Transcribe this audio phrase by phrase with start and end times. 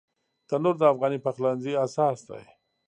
[0.47, 2.43] تنور د افغاني پخلنځي اساس دی